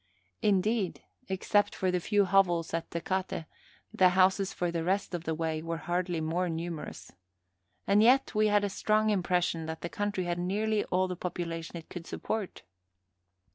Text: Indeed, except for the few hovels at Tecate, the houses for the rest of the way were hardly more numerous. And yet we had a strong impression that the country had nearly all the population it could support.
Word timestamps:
Indeed, 0.41 1.03
except 1.29 1.75
for 1.75 1.91
the 1.91 1.99
few 1.99 2.25
hovels 2.25 2.73
at 2.73 2.89
Tecate, 2.89 3.45
the 3.93 4.09
houses 4.09 4.51
for 4.51 4.71
the 4.71 4.83
rest 4.83 5.13
of 5.13 5.25
the 5.25 5.35
way 5.35 5.61
were 5.61 5.77
hardly 5.77 6.19
more 6.19 6.49
numerous. 6.49 7.11
And 7.85 8.01
yet 8.01 8.33
we 8.33 8.47
had 8.47 8.63
a 8.63 8.69
strong 8.71 9.11
impression 9.11 9.67
that 9.67 9.81
the 9.81 9.89
country 9.89 10.23
had 10.23 10.39
nearly 10.39 10.83
all 10.85 11.07
the 11.07 11.15
population 11.15 11.77
it 11.77 11.87
could 11.87 12.07
support. 12.07 12.63